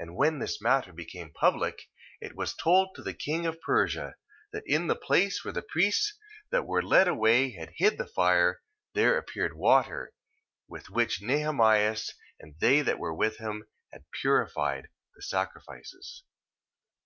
And 0.00 0.16
when 0.16 0.38
this 0.40 0.60
matter 0.60 0.92
became 0.92 1.30
public, 1.32 1.82
it 2.20 2.34
was 2.34 2.54
told 2.56 2.92
to 2.96 3.02
the 3.04 3.14
king 3.14 3.46
of 3.46 3.60
Persia, 3.60 4.16
that 4.52 4.64
in 4.66 4.88
the 4.88 4.96
place 4.96 5.44
where 5.44 5.52
the 5.52 5.62
priests 5.62 6.14
that 6.50 6.66
were 6.66 6.82
led 6.82 7.06
away, 7.06 7.52
had 7.52 7.70
hid 7.76 7.96
the 7.96 8.04
fire, 8.08 8.62
there 8.94 9.16
appeared 9.16 9.56
water, 9.56 10.12
with 10.66 10.90
which 10.90 11.22
Nehemias 11.22 12.14
and 12.40 12.56
they 12.58 12.82
that 12.82 12.98
were 12.98 13.14
with 13.14 13.36
him 13.36 13.68
had 13.92 14.10
purified 14.10 14.88
the 15.14 15.22
sacrifices. 15.22 16.24